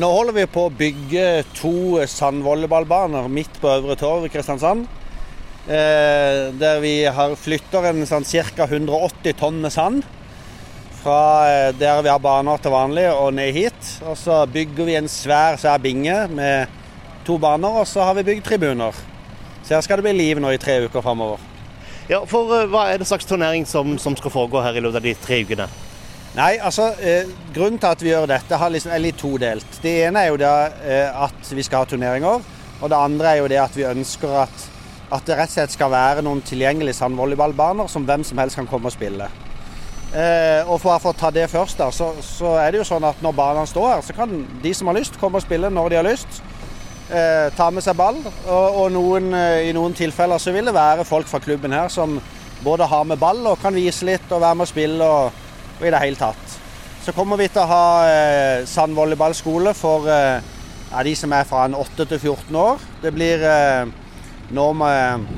Nå 0.00 0.08
holder 0.08 0.32
vi 0.32 0.42
på 0.48 0.62
å 0.64 0.72
bygge 0.72 1.24
to 1.52 2.00
sandvolleyballbaner 2.08 3.26
midt 3.28 3.58
på 3.60 3.68
Øvre 3.68 3.98
Torv 4.00 4.22
i 4.24 4.30
Kristiansand. 4.32 4.86
Eh, 5.66 6.46
der 6.56 6.78
vi 6.80 6.94
flytter 7.36 7.90
en 7.90 8.06
sånn 8.08 8.24
ca. 8.24 8.64
180 8.64 9.36
tonn 9.36 9.58
med 9.60 9.74
sand 9.74 10.06
fra 11.02 11.18
eh, 11.50 11.72
der 11.76 12.00
vi 12.06 12.08
har 12.08 12.22
baner 12.22 12.62
til 12.62 12.72
vanlig 12.72 13.10
og 13.12 13.34
ned 13.36 13.52
hit. 13.58 13.90
Og 14.06 14.16
så 14.16 14.38
bygger 14.48 14.88
vi 14.88 14.96
en 15.02 15.10
svær, 15.10 15.60
svær 15.60 15.82
binge 15.84 16.16
med 16.32 16.80
to 17.28 17.36
baner, 17.42 17.82
og 17.82 17.84
så 17.90 18.06
har 18.08 18.16
vi 18.16 18.24
bygd 18.30 18.46
tribuner. 18.48 19.04
Så 19.66 19.76
her 19.76 19.84
skal 19.84 20.00
det 20.00 20.08
bli 20.08 20.16
liv 20.16 20.40
nå 20.40 20.54
i 20.54 20.62
tre 20.62 20.80
uker 20.86 21.04
framover. 21.04 21.44
Ja, 22.08 22.24
for 22.24 22.48
uh, 22.48 22.64
Hva 22.72 22.88
er 22.88 23.02
det 23.02 23.10
slags 23.10 23.28
turnering 23.28 23.68
som, 23.68 23.98
som 24.00 24.16
skal 24.16 24.32
foregå 24.32 24.64
her 24.64 24.80
i 24.80 24.80
løpet 24.80 25.02
av 25.02 25.10
de 25.10 25.18
tre 25.28 25.44
ukene? 25.44 25.68
Nei, 26.38 26.60
altså 26.62 26.92
eh, 27.02 27.26
Grunnen 27.54 27.80
til 27.82 27.90
at 27.90 28.02
vi 28.04 28.12
gjør 28.12 28.28
dette 28.30 28.58
liksom, 28.70 28.92
er 28.94 29.02
litt 29.02 29.18
todelt. 29.18 29.78
Det 29.82 29.96
ene 30.06 30.22
er 30.22 30.30
jo 30.30 30.38
det 30.38 30.50
eh, 30.86 31.22
at 31.24 31.50
vi 31.50 31.64
skal 31.66 31.82
ha 31.82 31.90
turneringer. 31.90 32.44
Og 32.80 32.90
det 32.90 32.96
andre 32.98 33.32
er 33.32 33.40
jo 33.40 33.48
det 33.50 33.58
at 33.60 33.74
vi 33.76 33.88
ønsker 33.88 34.36
at, 34.44 34.66
at 35.10 35.26
det 35.26 35.36
rett 35.36 35.50
og 35.50 35.56
slett 35.58 35.74
skal 35.74 35.90
være 35.92 36.22
noen 36.24 36.42
tilgjengelige 36.46 37.00
sandvolleyballbaner 37.00 37.90
som 37.90 38.06
hvem 38.06 38.22
som 38.24 38.38
helst 38.40 38.60
kan 38.60 38.70
komme 38.70 38.88
og 38.88 38.94
spille. 38.94 39.26
Eh, 40.14 40.62
og 40.70 40.78
for, 40.78 40.94
for 41.02 41.10
å 41.10 41.18
ta 41.18 41.32
det 41.34 41.50
først, 41.50 41.82
da, 41.82 41.90
så, 41.94 42.12
så, 42.22 42.54
er 42.62 42.70
det 42.70 42.80
jo 42.80 42.86
sånn 42.92 43.04
at 43.10 43.20
når 43.22 43.36
banene 43.36 43.70
står 43.70 43.90
her, 43.90 44.06
så 44.06 44.14
kan 44.14 44.40
de 44.62 44.74
som 44.74 44.90
har 44.90 44.98
lyst, 45.00 45.18
komme 45.18 45.42
og 45.42 45.44
spille 45.44 45.70
når 45.70 45.90
de 45.90 46.00
har 46.00 46.06
lyst. 46.06 46.40
Ta 47.58 47.66
med 47.74 47.82
seg 47.82 47.96
ball. 47.98 48.20
Og, 48.22 48.76
og 48.84 48.92
noen, 48.94 49.32
i 49.66 49.72
noen 49.74 49.96
tilfeller 49.98 50.38
så 50.38 50.52
vil 50.54 50.70
det 50.70 50.76
være 50.76 51.02
folk 51.02 51.26
fra 51.26 51.40
klubben 51.42 51.74
her 51.74 51.90
som 51.90 52.20
både 52.62 52.86
har 52.86 53.08
med 53.08 53.18
ball 53.18 53.42
og 53.50 53.58
kan 53.58 53.74
vise 53.74 54.06
litt 54.06 54.30
og 54.30 54.44
være 54.44 54.60
med 54.60 54.68
og 54.68 54.70
spille. 54.70 55.08
og 55.10 55.48
og 55.80 55.86
i 55.88 55.92
det 55.92 56.02
hele 56.02 56.20
tatt. 56.20 56.56
Så 57.00 57.14
kommer 57.16 57.40
vi 57.40 57.48
til 57.48 57.62
å 57.62 57.68
ha 57.70 57.84
eh, 58.04 58.66
sandvolleyballskole 58.68 59.72
for 59.74 60.08
eh, 60.12 60.42
de 61.06 61.14
som 61.16 61.32
er 61.32 61.46
fra 61.48 61.64
8 61.64 62.04
til 62.04 62.18
14 62.18 62.56
år. 62.60 62.82
Det 63.00 63.12
blir 63.16 63.44
eh, 63.48 63.88
nå 64.52 64.66
med, 64.76 65.30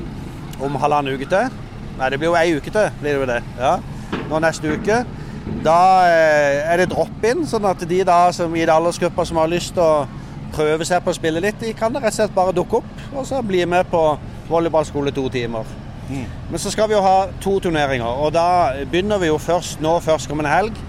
om 0.59 0.75
halvannen 0.81 1.15
uke 1.15 1.29
til. 1.31 1.61
Nei, 1.97 2.09
det 2.09 2.19
blir 2.19 2.31
jo 2.33 2.39
ei 2.39 2.57
uke 2.57 2.73
til, 2.73 2.89
blir 2.99 3.13
det 3.13 3.21
jo 3.21 3.29
det. 3.29 3.39
Ja. 3.59 3.77
Nå 4.29 4.41
neste 4.43 4.75
uke. 4.75 5.03
Da 5.63 5.77
eh, 6.09 6.59
er 6.73 6.83
det 6.83 6.89
drop-in, 6.91 7.45
sånn 7.47 7.69
at 7.69 7.87
de 7.87 8.01
da 8.07 8.25
som 8.35 8.55
i 8.55 8.65
aldersgruppa 8.67 9.25
som 9.27 9.39
har 9.39 9.51
lyst 9.51 9.75
til 9.77 9.83
å 9.85 10.23
prøve 10.53 10.85
seg 10.87 11.03
på 11.03 11.13
å 11.13 11.17
spille 11.17 11.41
litt, 11.43 11.61
de 11.63 11.71
kan 11.77 11.95
rett 11.95 12.11
og 12.11 12.17
slett 12.19 12.35
bare 12.35 12.53
dukke 12.55 12.81
opp 12.81 13.07
og 13.13 13.25
så 13.27 13.39
bli 13.45 13.63
med 13.69 13.87
på 13.91 14.03
volleyballskole 14.49 15.13
to 15.15 15.25
timer. 15.33 15.82
Men 16.09 16.59
så 16.59 16.71
skal 16.71 16.89
vi 16.89 16.97
jo 16.97 17.01
ha 17.01 17.27
to 17.41 17.59
turneringer, 17.63 18.05
og 18.05 18.33
da 18.35 18.73
begynner 18.91 19.21
vi 19.21 19.29
jo 19.31 19.37
først 19.41 19.81
nå 19.81 19.95
førstkommende 20.03 20.51
helg. 20.51 20.79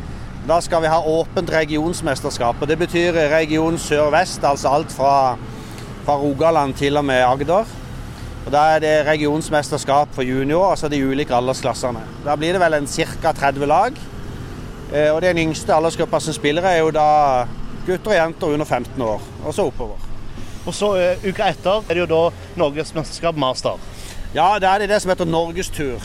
Da 0.49 0.59
skal 0.61 0.83
vi 0.85 0.91
ha 0.93 0.99
åpent 1.01 1.53
regionsmesterskap. 1.53 2.57
og 2.61 2.69
Det 2.69 2.79
betyr 2.79 3.13
region 3.33 3.79
sør-vest, 3.79 4.45
altså 4.45 4.69
alt 4.69 4.93
fra, 4.93 5.37
fra, 6.05 6.17
Rogaland 6.17 6.75
til 6.75 6.97
og 6.97 7.05
med 7.05 7.23
Agder. 7.25 7.65
Og 8.47 8.53
Da 8.53 8.59
er 8.75 8.79
det 8.79 9.07
regionsmesterskap 9.07 10.09
for 10.13 10.23
junior, 10.23 10.71
altså 10.71 10.89
de 10.89 11.07
ulike 11.07 11.35
aldersklassene. 11.35 12.01
Da 12.25 12.37
blir 12.37 12.53
det 12.53 12.61
vel 12.61 12.75
en 12.75 12.87
ca. 12.87 13.33
30 13.33 13.67
lag. 13.67 13.93
Eh, 14.93 15.15
og 15.15 15.23
Den 15.23 15.39
yngste 15.39 15.75
aldersgruppa 15.75 16.21
som 16.21 16.35
spiller, 16.35 16.63
er 16.63 16.79
jo 16.79 16.91
da 16.91 17.47
gutter 17.87 18.11
og 18.11 18.17
jenter 18.17 18.47
under 18.47 18.67
15 18.67 19.03
år, 19.03 19.23
og 19.45 19.55
så 19.55 19.67
oppover. 19.67 19.97
Og 20.67 20.75
så 20.75 20.87
uh, 20.97 21.29
Uka 21.29 21.49
etter 21.53 21.83
er 21.89 21.95
det 21.95 22.01
jo 22.01 22.07
da 22.07 22.21
Norgesmesterskap 22.57 23.37
master. 23.37 23.81
Ja, 24.35 24.57
det 24.59 24.67
er 24.67 24.83
det 24.91 24.97
som 24.99 25.13
heter 25.13 25.29
Norgestur. 25.31 26.03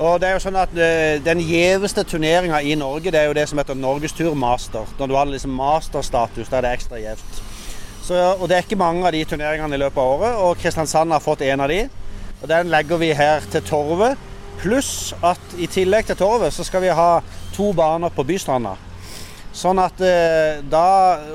Og 0.00 0.16
det 0.18 0.26
er 0.26 0.32
jo 0.34 0.40
sånn 0.42 0.56
at 0.58 0.72
uh, 0.74 1.20
Den 1.22 1.38
gjeveste 1.44 2.02
turneringa 2.08 2.58
i 2.66 2.72
Norge 2.74 3.12
det 3.14 3.20
er 3.20 3.28
jo 3.28 3.36
det 3.36 3.44
som 3.46 3.60
heter 3.60 3.78
Norgestur 3.78 4.34
master. 4.34 4.88
Når 4.98 5.06
du 5.06 5.14
har 5.14 5.28
liksom 5.30 5.52
masterstatus, 5.54 6.48
da 6.50 6.58
er 6.58 6.66
det 6.66 6.72
ekstra 6.74 6.98
gjevt. 6.98 7.38
Og 8.10 8.48
Det 8.50 8.56
er 8.56 8.64
ikke 8.64 8.80
mange 8.80 9.04
av 9.06 9.14
de 9.14 9.20
turneringene 9.22 9.76
i 9.76 9.78
løpet 9.78 10.00
av 10.02 10.14
året, 10.16 10.38
og 10.42 10.58
Kristiansand 10.58 11.14
har 11.14 11.22
fått 11.22 11.44
en 11.46 11.62
av 11.62 11.70
de. 11.70 11.84
og 12.42 12.48
Den 12.50 12.72
legger 12.72 12.98
vi 12.98 13.12
her 13.14 13.46
til 13.52 13.62
Torvet. 13.62 14.18
Pluss 14.58 15.14
at 15.22 15.54
i 15.54 15.70
tillegg 15.70 16.08
til 16.08 16.18
Torvet 16.18 16.52
så 16.52 16.66
skal 16.66 16.82
vi 16.82 16.90
ha 16.90 17.20
to 17.54 17.70
baner 17.72 18.10
på 18.10 18.26
Bystranda. 18.26 18.74
Sånn 19.54 19.78
at 19.78 20.02
uh, 20.02 20.58
da, 20.66 20.88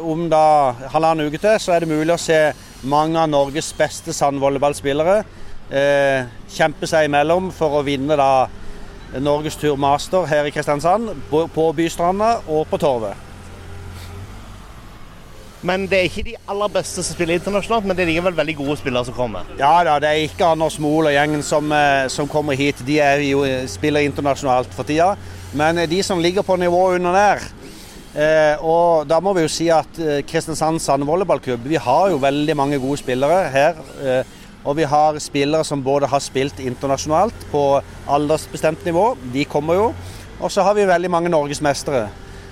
om 0.03 0.27
da 0.27 0.75
halvannen 0.91 1.31
uke 1.31 1.39
til, 1.39 1.55
så 1.63 1.77
er 1.77 1.85
det 1.85 1.93
mulig 1.95 2.11
å 2.11 2.19
se 2.19 2.41
mange 2.83 3.23
av 3.23 3.31
Norges 3.31 3.71
beste 3.79 4.11
sandvolleyballspillere 4.11 5.23
eh, 5.71 6.25
kjempe 6.51 6.87
seg 6.89 7.09
imellom 7.09 7.51
for 7.55 7.79
å 7.79 7.85
vinne 7.85 8.17
da 8.19 8.47
Norges 9.21 9.55
tur 9.59 9.77
master 9.79 10.25
her 10.27 10.47
i 10.47 10.51
Kristiansand, 10.51 11.11
på 11.29 11.69
Bystranda 11.77 12.39
og 12.51 12.65
på 12.67 12.79
Torvet. 12.81 13.25
Men 15.65 15.87
det 15.89 15.97
er 15.97 16.09
ikke 16.09 16.25
de 16.27 16.35
aller 16.51 16.69
beste 16.69 17.01
som 17.01 17.15
spiller 17.15 17.39
internasjonalt, 17.39 17.87
men 17.87 17.97
det 17.97 18.03
er 18.03 18.11
likevel 18.11 18.35
veldig 18.37 18.55
gode 18.59 18.75
spillere 18.77 19.07
som 19.07 19.15
kommer? 19.17 19.47
Ja 19.57 19.79
da, 19.87 19.95
det 20.01 20.11
er 20.11 20.27
ikke 20.27 20.51
Anders 20.51 20.77
Mohl 20.83 21.09
og 21.09 21.15
gjengen 21.15 21.41
som, 21.45 21.71
eh, 21.73 22.05
som 22.13 22.29
kommer 22.29 22.57
hit. 22.59 22.83
De 22.85 22.99
jo, 23.25 23.41
spiller 23.71 24.05
internasjonalt 24.05 24.73
for 24.75 24.85
tida. 24.85 25.15
Men 25.57 25.79
de 25.89 26.01
som 26.03 26.21
ligger 26.21 26.45
på 26.45 26.57
nivået 26.59 26.99
under 26.99 27.15
der 27.15 27.45
eh, 28.13 28.61
og 28.61 29.07
da 29.09 29.19
må 29.23 29.33
vi 29.33 29.45
jo 29.45 29.51
si 29.51 29.69
at 29.73 29.89
Kristiansand 29.95 30.29
Kristiansand 30.29 30.83
sandvolleyballklubb, 30.83 31.65
vi 31.65 31.81
har 31.81 32.09
jo 32.11 32.21
veldig 32.21 32.55
mange 32.57 32.79
gode 32.79 32.99
spillere 33.01 33.47
her. 33.49 33.81
Eh, 34.03 34.35
og 34.65 34.77
vi 34.79 34.87
har 34.89 35.19
spillere 35.21 35.65
som 35.67 35.83
både 35.85 36.09
har 36.09 36.23
spilt 36.23 36.59
internasjonalt 36.59 37.47
på 37.51 37.63
aldersbestemt 38.09 38.85
nivå, 38.85 39.11
de 39.33 39.45
kommer 39.45 39.77
jo. 39.77 39.87
Og 40.41 40.51
så 40.51 40.65
har 40.65 40.75
vi 40.75 40.87
veldig 40.89 41.11
mange 41.11 41.31
norgesmestere, 41.31 42.07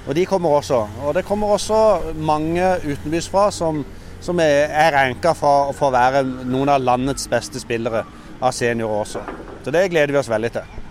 og 0.07 0.15
de 0.15 0.25
kommer 0.29 0.59
også. 0.59 0.83
Og 1.03 1.17
det 1.17 1.25
kommer 1.25 1.55
også 1.55 2.13
mange 2.15 2.69
utenbysfra 2.85 3.49
som, 3.51 3.81
som 4.21 4.39
er, 4.39 4.69
er 4.69 4.93
ranka 4.95 5.33
for, 5.35 5.73
for 5.75 5.89
å 5.89 5.97
være 5.97 6.23
noen 6.45 6.71
av 6.71 6.85
landets 6.85 7.27
beste 7.31 7.59
spillere 7.63 8.05
av 8.39 8.53
seniorer 8.55 9.03
også. 9.03 9.27
Så 9.65 9.73
det 9.73 9.89
gleder 9.91 10.13
vi 10.13 10.21
oss 10.21 10.31
veldig 10.31 10.55
til. 10.59 10.82